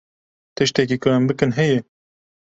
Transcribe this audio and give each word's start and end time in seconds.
Tiştekî 0.55 0.97
ku 1.01 1.07
em 1.17 1.23
bikin 1.29 1.51
heye? 1.57 1.79